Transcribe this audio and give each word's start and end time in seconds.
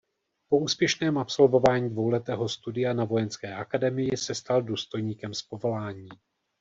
Po 0.49 0.59
úspěšném 0.59 1.17
absolvování 1.17 1.89
dvouletého 1.89 2.49
studia 2.49 2.93
na 2.93 3.05
vojenské 3.05 3.55
akademii 3.55 4.17
se 4.17 4.35
stal 4.35 4.61
důstojníkem 4.61 5.33
z 5.33 5.41
povolání. 5.41 6.09